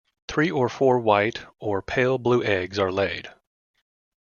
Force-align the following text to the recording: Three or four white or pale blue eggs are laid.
Three 0.27 0.49
or 0.49 0.67
four 0.67 0.97
white 0.97 1.41
or 1.59 1.83
pale 1.83 2.17
blue 2.17 2.41
eggs 2.43 2.79
are 2.79 2.91
laid. 2.91 3.27